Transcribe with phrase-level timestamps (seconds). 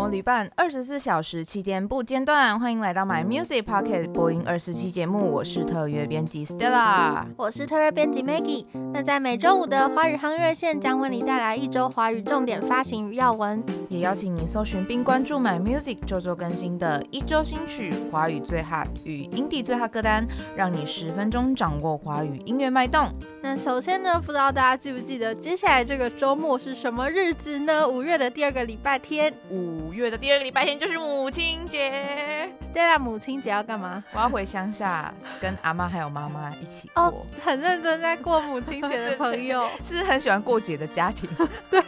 [0.00, 8.64] 魔旅伴二十四小时七天不间断，欢迎来到 My Music Pocket 播音二四七节目，我是特约编辑 Stella，我是特约编辑 Maggie。
[8.94, 20.26] 那在每周五的华语夯热线将为你带来一周华语重点发行与要闻，也邀请你搜寻并关注 My Music 周周更新的一周新曲、华语最 hot 与 Indie 最 hot 歌单，
[20.56, 23.10] 让你十分钟掌握华语音乐脉动。
[23.42, 27.88] 那首先呢，不知道大家记不记得接下来这个周末是什么日子呢？
[27.88, 29.32] 五月的第二个礼拜天。
[29.48, 34.04] 五月的第二个礼拜天就是母亲节，Stella 母亲节要干嘛？
[34.12, 37.02] 我要回乡下跟阿妈还有妈妈一起过。
[37.02, 41.28] 哦，很认真在过母亲节的朋友， 是很喜欢过节的家庭。
[41.70, 41.82] 对。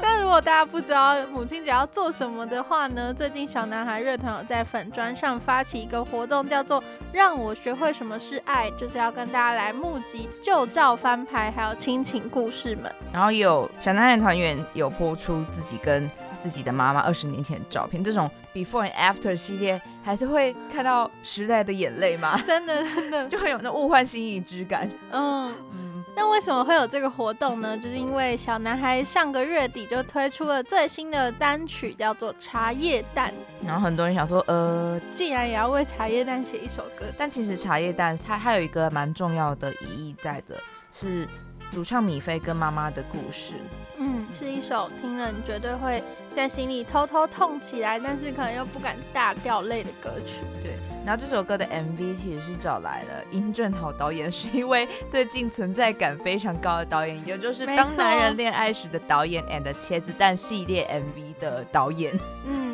[0.00, 3.12] 那如果大家不知道母亲节要做什么的话呢？
[3.12, 12.94] 最近小男孩乐团有在粉砖上发起一个活动，叫做“让我学会什么是爱”，就是要跟大家来募集旧照翻拍，还有亲情故事们。
[13.10, 16.10] 然后有小男孩团员有播出自己跟。
[16.38, 22.40] 自己的妈妈二十年前的照片，这种 before and after 系列，还是会看到时代的眼泪吗？
[22.46, 24.88] 真的，真的 就很有那物换星移之感。
[25.10, 26.04] 嗯嗯。
[26.14, 27.76] 那为什么会有这个活动呢？
[27.76, 33.32] 就是因为小男孩上个月底就推出了最新的单曲，叫做《茶叶蛋》。
[33.66, 40.56] 然后很多人想说，呃，竟然也要为茶叶蛋写一首歌，但其实茶叶蛋它它有一个蛮重要的意义在的，
[40.98, 41.28] 是
[41.70, 43.52] 主唱米菲跟妈妈的故事。
[43.98, 46.02] 嗯，是一首听了你绝对会
[46.34, 50.42] 在心里偷偷痛起来，但是可能又不敢大掉泪的歌曲。
[50.62, 62.18] 对，然后这首歌的 MV 其实是找来了殷正豪导演，是一位最近存在感非常高的导演，也就是《当男人恋爱时》的导演，and 茄子蛋系列 MV 的导演。
[62.46, 62.65] 嗯，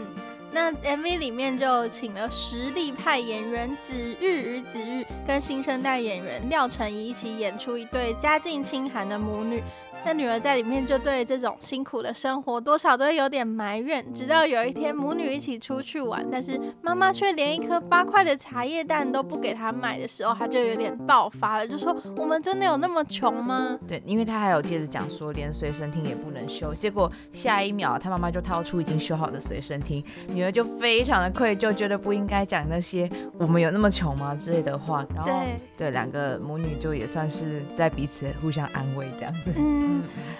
[0.82, 9.62] MV 里面就请了实力派演员子玉与子玉跟新生代演员廖承怡一起演出一对家境清寒的母女。
[10.04, 26.74] 那女儿在里面就对这种辛苦的生活多少都有点埋怨，直到有一天母女一起出去玩，但是妈妈却连一颗八块的茶叶蛋都不给她买的时候，她就有点爆发了，就说：“我们真的有那么穷吗？”对，因为她还有接着讲说，连随身听也不能修。
[26.74, 33.08] 结果下一秒，她妈妈就掏出已经修好的随身听，女儿就非常的愧疚，觉得不应该讲那些
[33.38, 35.06] “我们有那么穷吗”之类的话。
[35.14, 35.30] 然后
[35.76, 39.52] 对，两个母女就也算是在彼此互相安慰这样子。
[39.56, 39.91] 嗯。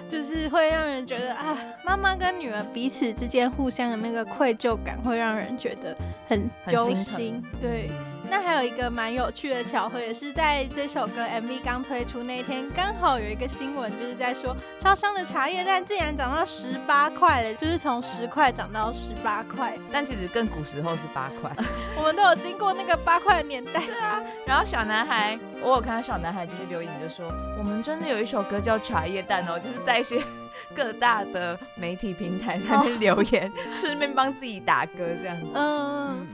[0.09, 5.97] 就是会让人觉得啊，妈妈跟女儿彼此之间互相的那个愧疚感，会让人觉得
[6.29, 7.43] 很揪心。
[7.61, 7.91] 对，
[8.33, 19.77] 那还有一个蛮有趣的巧合，也是在这首歌 MV 刚推出那天，刚好有一个新闻，就是在说超商的茶叶蛋竟然涨到十八块了，就是从十块涨到十八块。
[19.93, 21.53] 但其实更古时候是八块，
[21.95, 23.83] 我们都有经过那个八块的年代。
[23.85, 25.39] 对啊，然后小男孩。
[25.65, 27.25] 我有看到小男孩就是留言就说，
[27.57, 30.21] 我们真的有一首歌叫《茶叶蛋》哦，就是在一些
[30.75, 35.47] 各大的媒体平台上面留言，顺便帮自己打歌这样子。
[35.55, 36.27] 嗯，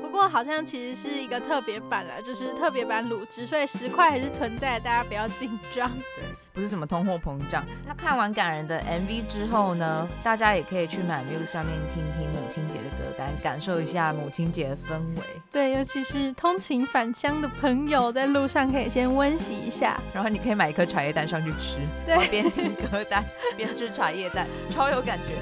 [0.00, 5.90] 不过好像其实是一个特别版啦，就是特别版卤汁，所以十块还是存在，大家不要紧张。
[6.16, 6.24] 对。
[6.54, 7.64] 不是什么通货膨胀。
[7.86, 15.22] 那看完感人的 MV 之后呢，大家也可以去 MyMusic 上面听听母亲节的歌单，感受一下母亲节的氛围。
[15.52, 20.00] 对，尤其是通勤返乡的朋友，在路上可以先温习一下。
[20.12, 23.24] 然后你可以买一颗茶叶蛋上去吃，对，边听歌单
[23.56, 25.34] 边吃茶叶蛋，超有感觉。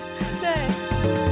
[0.42, 1.25] 对。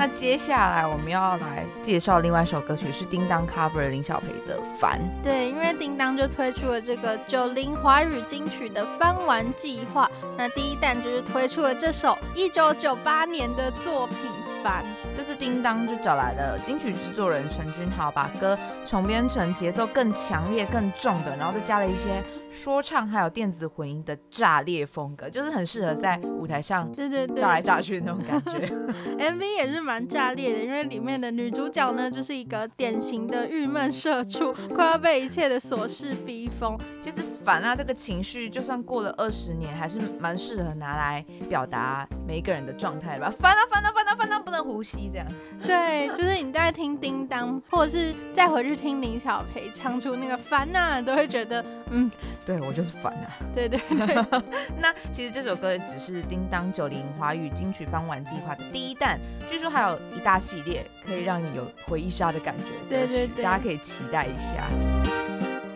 [0.00, 4.98] 那接下来我们要来介绍另外一首歌曲，是叮当 cover 林小培的《烦》。
[5.22, 14.16] 对，因为叮当就推出了这个九零华语金曲的翻玩计划，那第一弹就是推出了这首一九九八年的作品
[14.64, 14.82] 《烦》。
[15.14, 22.22] 这次叮当就找来了金曲制作人陈君豪，把歌重编成节奏更强烈、更重的，然后再加了一些。
[22.52, 28.68] 说唱还有电子混音的炸裂风格，就是很适合在舞台上对对炸来炸去的那种感觉。
[29.16, 36.76] MV 也是蛮炸裂的，因为里面的女主角呢，就是一个典型的郁闷社畜，快要被一切的琐事逼疯。
[37.00, 43.32] 其实烦啊，这个情绪就算过了二十年，还是蛮适合拿来表达每一个人的状态吧。
[43.38, 45.26] 烦啊烦啊烦啊烦啊，不能呼吸这样。
[45.64, 52.10] 对，就是你在听叮当，或者是再回去听林小培唱出那个烦啊，都会觉得嗯。
[52.44, 53.30] 对，我就是烦啊！
[53.54, 54.42] 对对对，
[54.80, 62.64] 那其实这首歌只是叮当九零华语金曲翻玩计划的第一弹，据说还有一大系列可以让你有回忆杀的感觉。
[62.88, 64.66] 对对对，大家可以期待一下。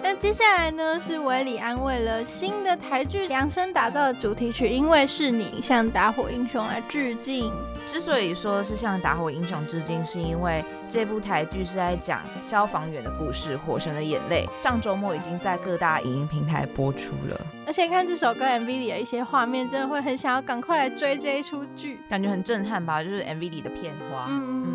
[0.02, 7.52] 那接下来呢是韦礼安为了新的台剧量身打造的主题曲《因为是你》向打火英雄来致敬。
[7.86, 17.40] 之所以说是向打火英雄致敬，是因为这部台剧是在讲消防员的故事，《火神的眼泪》上周末已经在各大影音平台播出了。
[17.66, 23.02] 而且看这首歌 MV 里的一些画面，真的会很想要赶快来追这一出剧，感觉很震撼吧？
[23.02, 24.26] 就是 MV 里的片花。
[24.28, 24.73] 嗯嗯。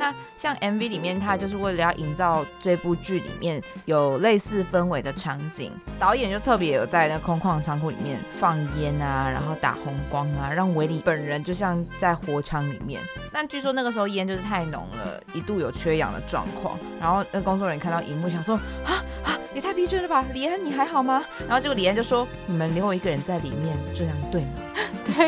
[0.00, 13.02] 那像 MV 里面，他就是为了要营造这部剧里面有类似氛围的场景，导演就特别有在那空旷仓库里面放烟啊，然后打红光啊，让维里本人就像在火场里面。
[13.30, 16.78] 但据说那个时候烟就是太浓了，一度有缺氧的状况。
[16.98, 18.56] 然后那工作人员看到荧幕，想说
[18.86, 21.22] 啊啊，也太逼真了吧，李安你还好吗？
[21.46, 24.40] 然后结果李安就说，你们留我一个人在里面，这样对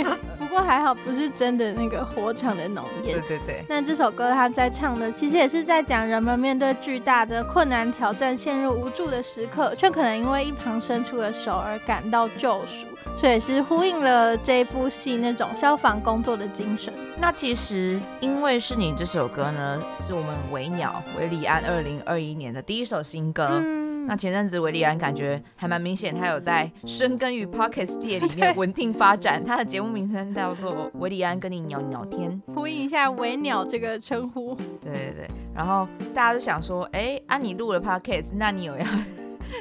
[0.02, 0.16] 吗？
[0.38, 0.41] 对。
[0.52, 3.19] 不过还好，不是真的那个火场的浓烟。
[3.19, 3.64] 对对对。
[3.70, 16.93] 那这首歌他在唱的，其实也是在讲人们面对巨大的困难挑战，陷入无助的时刻，却可能因为一旁伸出的手而感到救赎，所以是呼应了这一部戏那种消防工作的精神。
[17.19, 23.48] 那其实因为是你这首歌呢，是我们维鸟韦礼安二零二一年的第一首新歌。
[23.52, 29.43] 嗯那前阵子韦利安感觉还蛮明显，他有在深耕于 Podcast 界里面稳定发展。
[29.44, 34.54] 他的节目名称叫做韦利安跟你鸟鸟天，呼应一下韦鸟这个称呼。
[34.81, 38.87] 对对对，然后大家都想说，哎，啊你录了 Podcast，那你有要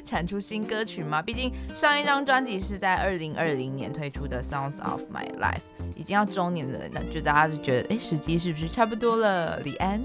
[0.06, 1.22] 产出新歌曲吗？
[1.22, 5.62] 毕竟上一张专辑是在二零二零年推出的 Sounds of My Life，
[5.96, 9.60] 已经要周年了，那就大家就觉得，哎，时机是不是差不多了？
[9.60, 10.02] 李安。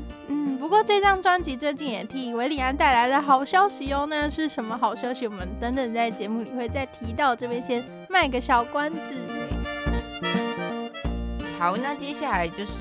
[0.67, 5.29] 不过这张专辑最近也替韦礼安带来了好消息哦，那是什么好消息？
[5.29, 8.99] 我们等等在节目里会再提到，这边先卖个小关子。
[11.57, 12.73] 好，那接下来就是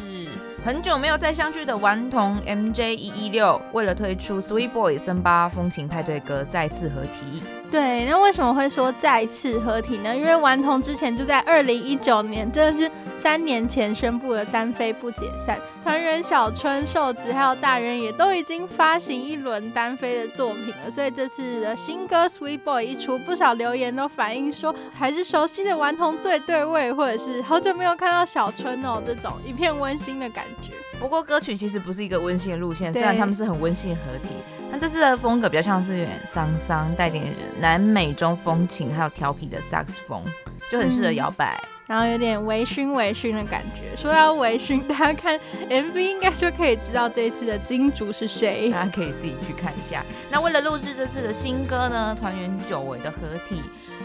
[0.66, 7.44] 很久没有再相聚的顽童 MJ 一一六，为了推出 Sweet Boy 森巴风情派对歌再次合体。
[7.76, 10.16] 对，那为什么会说再次合体呢？
[10.16, 12.90] 因为顽童之前就在二零一九年，真的是
[13.22, 15.60] 三年前宣布了单飞不解散。
[15.84, 30.72] 团员小春、瘦子还有大人也都已经发行一轮单飞的作品了，所以这次的新歌《Sweet Boy》一出，不少留言都反映说，还是熟悉的顽童最对味，或者是好久没有看到小春哦，这种一片温馨的感觉。
[30.98, 34.30] 不过歌曲其实不是一个温馨的路线，虽然他们是很温馨的合体。
[34.76, 40.22] 那这次的风格比较像是有点桑桑，带点南美中风情，还有调皮的萨克斯风，
[40.70, 43.96] 就很适合摇摆，嗯，然后有点微醺微醺的感觉。
[43.96, 45.40] 说到微醺，大家看
[45.70, 50.04] MV 应该就可以知道这一次的金主是谁，大家可以自己去看一下。
[50.30, 53.62] 那为了录制这次的新歌呢，团员久违的合体，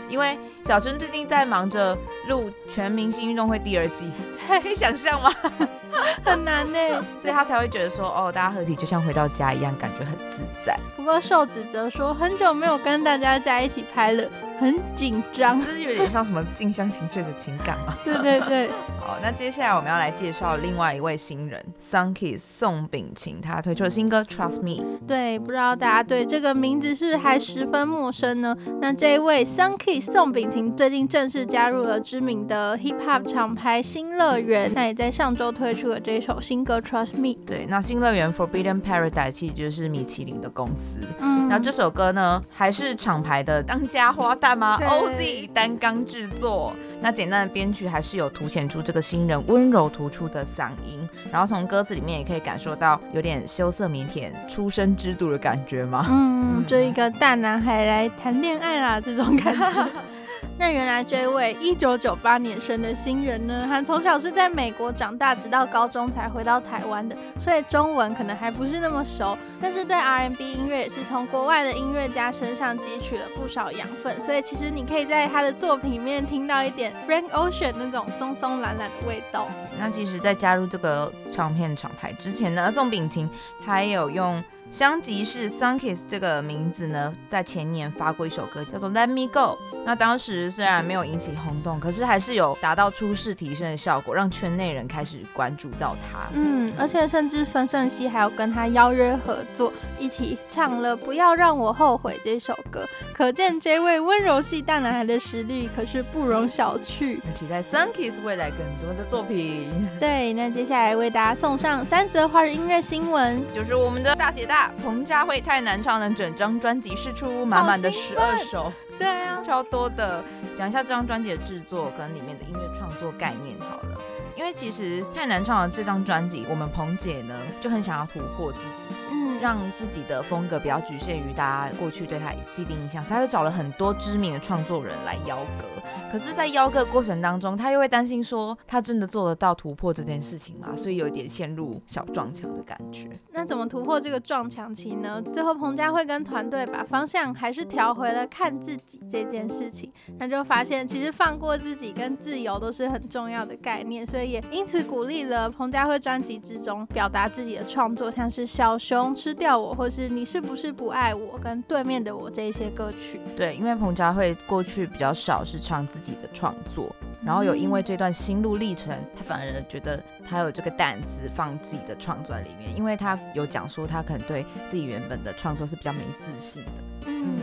[0.08, 4.12] 因为小春最近在忙着录《全明星运动会》第二季，
[4.58, 5.32] 可以想象吗？
[6.24, 6.78] 很难呢，
[7.18, 10.76] 所以他才会觉得说，哦，大家合体就像回到家一样，感觉很自在。
[10.96, 14.24] 不过瘦子则说，很久没有跟大家在一起拍了，
[14.60, 17.94] 很紧张，这是有点像什么近乡情怯的情感嘛？
[18.04, 18.68] 对 对对。
[19.00, 24.84] 好，那接下来我们要来介绍另外一位新人，Sunkiss 宋秉晴，他推出的新歌 Trust Me。
[25.08, 28.54] 对，不知道大家对这个名字是不是还十分陌生呢？
[28.82, 37.34] 那这一位 Sunkiss 宋秉晴最近正式加入了知名的 Hip Hop 厂牌新乐园，那也在上周推出了这一首新歌 Trust Me。
[37.46, 41.00] 对，那新乐园 Forbidden Paradise 其实就是米其林的公司。
[41.20, 46.74] 嗯，那这首歌呢，还是厂牌的当家花旦吗？OZ 单纲制作。
[47.02, 56.06] 那简单的编曲还是有凸显出这个新人温柔突出的嗓音，然后从歌词里面也可以感受到有点羞涩腼腆、出生之度的感觉吗？
[56.10, 59.90] 嗯，这一个大男孩来谈恋爱啦，这种感觉。
[60.58, 79.46] 那原来这位一九九八年生的新人呢，他从小是在美国长大，直到高中才回到台湾的，所以中文可能还不是那么熟，但是对 R&B 音乐也是从国外的音乐家身上汲取了不少养分，所以其实你可以在他的作品里面听到一点 Frank Ocean 那种松松懒懒的味道。
[79.78, 83.28] 那其实，在加入这个唱片厂牌之前呢，宋秉晴
[83.64, 84.42] 还有用。
[84.70, 89.58] 香吉士 Sunkiss 这个名字呢，在前年发过一首歌，叫做 Let Me Go。
[89.84, 96.28] 那当时虽然没有引起轰动，可是还是有达到初试提升的效果，让圈内人开始关注到他。
[96.34, 102.86] 嗯，而且甚至孙盛熙还要跟他邀约合作，一起唱了《不要让我后悔》这首歌。
[103.12, 107.18] 可见这位温柔系大男孩的实力可是不容小觑。
[107.34, 109.72] 期待 Sunkiss 未来更多的作品。
[109.98, 114.59] 对，那接下来为大家送上三则华语音乐新闻，就是我们的大姐大。
[114.82, 120.24] 彭佳慧太难唱了，整张专辑试出满满的十二首，对啊，超多的。
[120.56, 124.00] 讲一下这张专辑的制作跟里面的音乐创作概念好了，
[124.36, 128.82] 因为其实太难唱了这张专辑，我们彭姐呢就很想要突破自己。
[129.10, 135.66] 嗯，让自己的风格比较局限于大家过去对他既定印象，所以他就找了很多知名的创作人来邀歌。
[136.12, 140.68] 可是，在邀歌过程当中，他又会担心说，他真的做得到突破这件事情吗？
[140.74, 143.08] 所以有一点陷入小撞墙的感觉。
[143.32, 145.22] 那怎么突破这个撞墙期呢？
[145.22, 149.92] 最后，彭佳慧跟团队把方向还是调回了看自己这件事情。
[150.18, 163.20] 那就发现，其实放过自己跟自由都是很重要的概念，所以也因此鼓励了彭佳慧专辑之中表达自己的创作，像是小熊吃掉我，或是你是不是不爱我，跟对面的我这一些歌曲。
[163.36, 176.70] 对，因为彭佳慧过去比较少是唱自己的创作，然后有因为这段心路历程，他反而觉得他有这个胆子放自己的创作里面，因为他有讲说他可能对自己原本的创作是比较没自信的。
[177.06, 177.38] 嗯，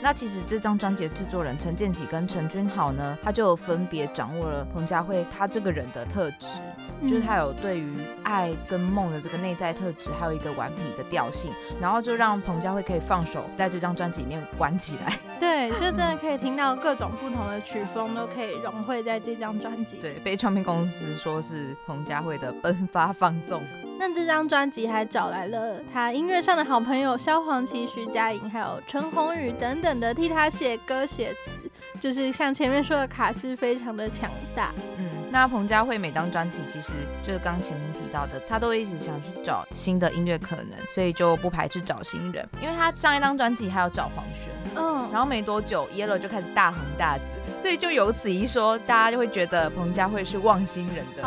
[0.00, 6.58] 那其实这张专辑的制作人陈建奇跟陈君豪呢，他就分别掌握了彭佳慧他这个人的特质。
[7.02, 7.92] 就是他有对于
[8.22, 15.18] 爱跟梦的这个内在特质，还有一个顽皮的调性，然后就让彭佳慧可以放手在这张专辑里面玩起来。
[15.40, 19.96] 对，就真的可以听到各种不同的曲风都可以融汇在这张专辑。
[19.96, 23.62] 对，被唱片公司说是彭佳慧的奔发放纵。
[23.98, 34.72] 那这张专辑还找来了他音乐上的好朋友萧煌奇、徐佳莹，还有陈鸿宇等等的替他写歌写词，就是像前面说的卡斯非常的强大。
[34.96, 35.09] 嗯。
[35.32, 42.48] 那彭佳慧每张专辑其实就是刚前面提到的，她都一直想去找新的音乐可能，所以就不排斥找新人。
[42.60, 47.22] 因为她上一张专辑还有找黄轩，嗯，然后没多久 Yellow 就开始大红大紫，
[47.60, 51.22] 所以就有此一说，大家就会觉得彭佳慧是望星人的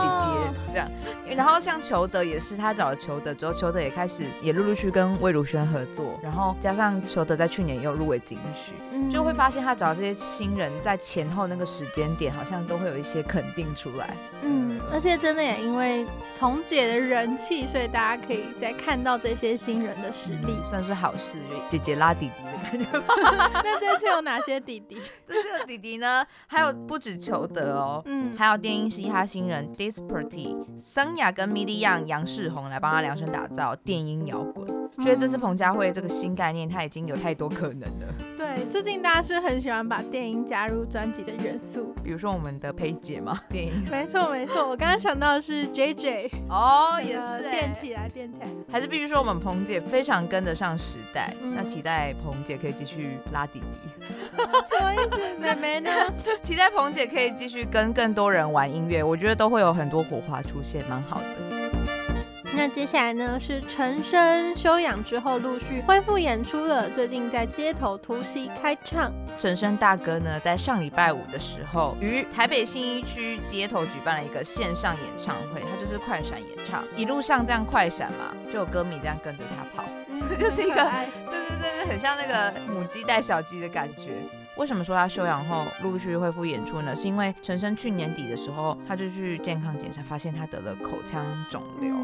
[0.00, 0.88] 姐姐这样。
[1.36, 14.16] 然后像裘德也是，他找了裘德之后，裘德也开始也陆陆续续跟魏如萱合作，然后加上裘德在去年也有入围金曲，嗯，就会发现他找这些新人在前后那个时间点，好像都会有一些肯定出来。
[14.42, 16.06] 嗯，而且真的也因为
[16.38, 21.38] 彭姐的人气，所以大家可以再看到这些新人的实力，算是好事。
[21.68, 22.86] 姐姐拉弟弟的感觉。
[23.64, 24.96] 那这次有哪些弟弟？
[25.26, 26.24] 这次的弟弟呢？
[26.46, 34.66] 还有不止裘德哦，嗯，还有电音嘻哈新人 Disperty、桑雅跟 Midi Young 杨世宏来帮他量身打造电音摇滚，
[35.02, 38.14] 所以这次彭佳慧这个新概念，他已经有太多可能了。
[38.36, 43.72] 对，最近大家是很喜欢把电音加入专辑的元素，比如说我们的佩姐嘛，电音。
[43.90, 53.78] 没错没错，我刚刚想到的是 JJ 哦，也是电起来电起来，还是必须说我们彭姐非常跟得上时代，嗯、那期待彭姐可以继续拉弟弟。
[54.66, 55.38] 什么意思？
[55.38, 55.90] 妹妹呢？
[56.42, 61.55] 期待彭姐可以继续跟更多人玩音乐，我觉得都会有很多火花出现，蛮好的。
[62.56, 69.12] 那接下来呢，是陈升休养之后陆续恢复演出了，最近在街头突袭开唱。
[69.38, 80.90] 陈升大哥呢，在上礼拜五的时候，于台北新一区街头举办了一个线上演唱会，他就是快闪演唱，一路上这样快闪嘛，就有歌迷这样跟着他跑，嗯、 就是一个，
[81.26, 84.12] 对对对对，很像那个母鸡带小鸡的感觉。
[84.56, 86.96] 为什么说他休养后陆陆续续恢复演出呢？
[86.96, 91.94] 是因为陈升去年底的时候，他就去健康检查，发现他得了口腔肿瘤，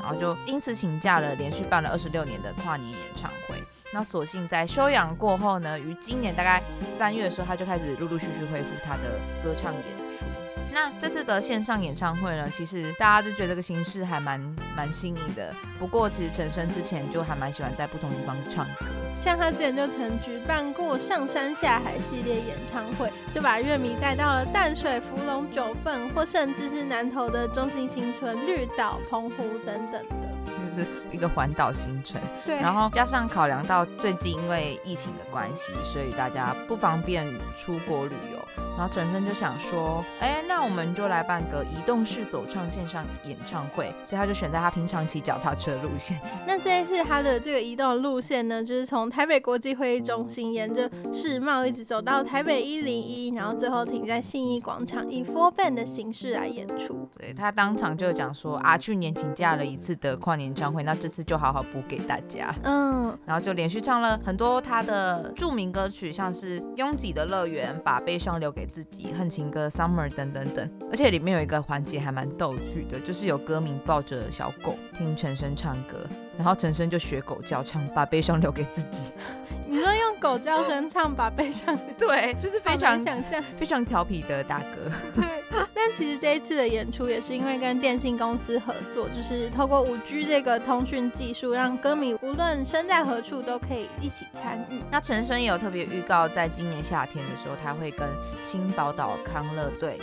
[0.00, 3.62] 然后就因此请假了，连续办了二十六年的跨年演唱会。
[3.92, 6.62] 那所幸在休养过后呢，于今年大概
[6.92, 10.26] 三月的时候，他就开始陆陆续续恢复他的歌唱演出。
[10.72, 14.40] 那这次的线上演唱会呢，其实大家就觉得这个形式还蛮
[14.76, 15.52] 蛮新颖的。
[15.78, 18.86] 不过其实陈升之前就还蛮喜欢在不同地方唱歌。
[19.20, 32.18] 像他之前就曾举办过上山下海系列演唱会，就把乐迷带到了淡水、芙蓉、九份，或甚至是南投的中心新村、绿岛、澎湖等等的，就是一个环岛行程。
[32.46, 37.26] 对，然后加上考量到最近因为疫情的关系，所以大家不方便
[37.58, 38.64] 出国旅游。
[38.80, 46.18] 然后陈升就想说，哎，那我们就来办个移动式走唱线上演唱会，所以他就选在他平常骑脚踏车的路线。
[46.48, 57.06] 那这一次他的这个移动路线呢，就是从台北国际会议中心沿着世贸一直走到台北一零一，然后最后停在信义广场，以 four band 的形式来演出。
[57.18, 62.50] 对，他当场就讲说啊，去年请假了一次的跨年演唱会，那这次就好好补给大家。
[62.62, 76.06] 嗯，然后就连续唱了很多他的著名歌曲，像是《拥挤的乐园》，把悲伤留给自己恨情歌 Summer 等等等，而且里面有一个环节还蛮逗趣的，就是有歌迷抱着小狗听陈升唱歌，
[76.38, 79.10] 然后陈升就学狗叫唱，把悲伤留给自己。
[79.66, 81.76] 你说用狗叫声唱把悲伤？
[81.98, 84.90] 对，就是非常想象非常调皮的大哥。
[85.14, 85.39] 对，
[85.82, 94.78] 但其实这一次的演出也是因为跟电信公司合作，就是透过五 G 这个通讯技术，让歌迷无论身在何处都可以一起参与。
[94.90, 98.06] 那陈生也有特别预告，在今年夏天的时候，他会跟
[98.44, 99.98] 新宝岛康乐队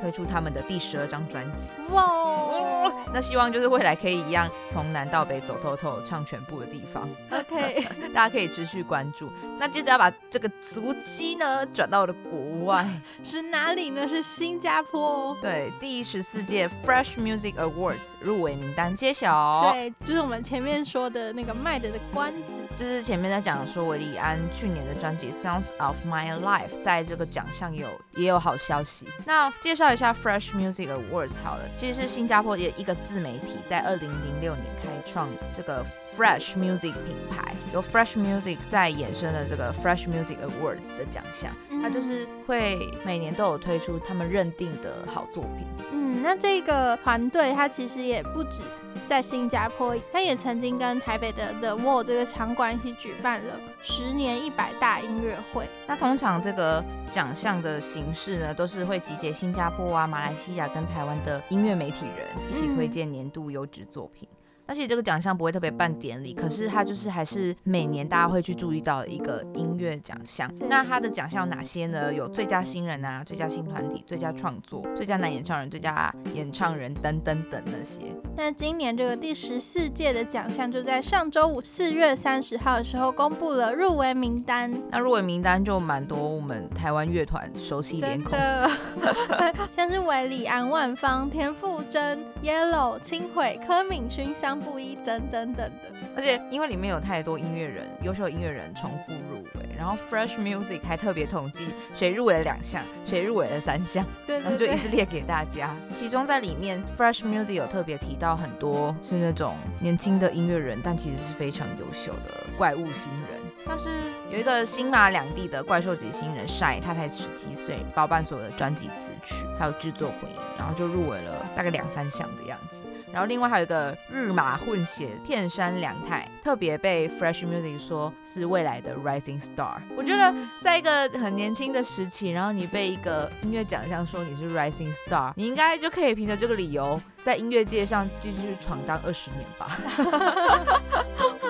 [0.00, 1.70] 推出他们的第十二张专辑。
[1.90, 7.08] 哇、哦，那希望就是未来可以一样从南到北走透透，唱全部的地方。
[7.30, 9.30] OK， 大家可以持续关注。
[9.58, 12.86] 那接着要把这个足迹呢转到了国外，
[13.22, 14.06] 是哪里呢？
[14.06, 15.36] 是新加坡。
[15.40, 19.70] 对，第十四届 Fresh Music Awards 入围名单揭晓。
[19.72, 29.08] 对，就是我们前面说的那个卖的的关子，就是前面在讲说韦礼安去年的专辑 Sounds of My Life 在这个奖项有也有好消息。
[29.24, 35.84] 那介绍一下 Fresh Music Awards 好了，其实是新加坡的一个自媒体在二零零六年开创这个。
[36.16, 41.50] Fresh Music 品牌由 Fresh Music 在衍生的这个 Fresh Music Awards 的奖项，
[41.84, 45.66] 它就是会每年都有推出他们认定的好作品。
[45.92, 48.62] 嗯，那这个团队它其实也不止
[49.04, 55.68] 在新加坡，它也曾经跟台北的 The Wall 这个场馆一起举办了十年一百大音乐会。
[55.86, 64.26] 那通常这个奖项的形式呢，都是会集结新加坡啊、马来西亚跟台湾的音乐媒体人一起推荐年度优质作品。
[64.30, 64.36] 嗯
[64.66, 70.50] 那其实这个奖项不会特别办典礼，可是它就是还是每年大家会去注意到的一个音乐奖项。
[70.68, 72.12] 那它的奖项有哪些呢？
[72.12, 78.00] 有最佳新人啊、最佳新团体、最佳创作、最佳男演唱人、最佳演唱人等等等那些。
[78.36, 84.72] 那今年这个第十四届的奖项就在上周五四月三十号的时候公布了入围名单。
[84.90, 95.72] 那入围名单就蛮多我们台湾乐团熟悉脸孔， 的像是韦礼安、万芳、田馥甄、Yellow、青苇、柯泯薰、不一等等等的。
[96.16, 105.74] 而且因为里面有太多音乐人，优秀音乐人重复入围，然后 Fresh Music 还特别统计谁入围了两项，谁入围了三项，对，对，对，然后就一直列给大家。
[105.92, 113.90] 其中在里面，Fresh Music 有特别提到很多是那种年轻的音乐人，但其实是非常优秀的怪物新人，像是
[114.30, 122.84] 有一个新马两地的怪兽级新人 Shine，他才十七岁，包办所有的专辑词曲还有制作混音，然后就入围了大概两三项的样子。
[123.12, 129.63] 然后另外还有一个日马混血片山凉太，特别被 Fresh Music 说是未来的 Rising Star。
[129.96, 139.78] 我觉得在一个很年轻的时期，然后你被一个音乐奖项说你是 Rising Star，你应该就可以凭着这个理由在音乐界上继续闯荡二十年吧。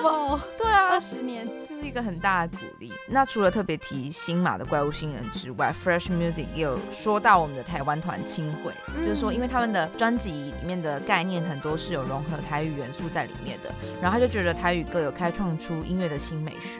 [0.03, 1.47] 哇， 对啊，二十年。
[1.77, 2.93] 是一个很大的鼓励。
[3.09, 13.69] 那除了特别提新马的怪物新人之外，Fresh Music 也有说到我们的台湾团青会，嗯、就是说，因为他们的专辑里面的概念很多是有融合台语元素在里面的，
[14.01, 16.79] 然后他就觉得台语歌有开创出音乐的新美学。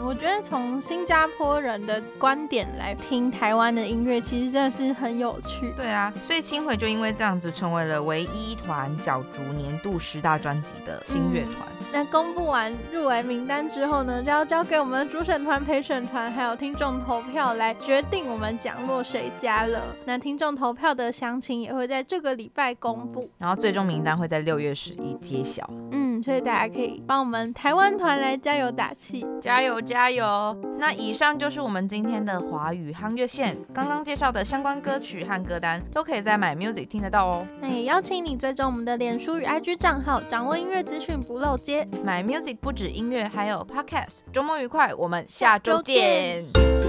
[0.00, 5.72] 嗯，我觉得从新加坡人的观点来听台湾的音乐，其实真的是很有趣。
[5.76, 11.56] 对啊，所以青回就因为这样子成为了唯一团角逐年度十大专辑的新乐团。
[11.58, 19.82] 嗯那公布完入围名单之后呢，就要交给我们的主审团、陪审团还有听众投票来决定我们奖落谁家了。
[20.04, 25.68] 那听众投票的详情也会在这个礼拜公布，然后最终名单会在六月十一揭晓。
[25.90, 30.56] 嗯，所以大家可以帮我们台湾团来加油打气，加油加油！
[30.78, 37.46] 那以上就是我们今天的华语夯乐线，刚刚介绍的相关歌曲和歌单都可以在 My Music 听得到哦。
[37.60, 41.86] 那也邀请你追踪我们的脸书与 IG 账号，掌握音乐资讯不漏接。
[42.04, 44.20] My Music 不止音乐，还有 Podcast。
[44.32, 46.79] 周末愉快，我们下周见。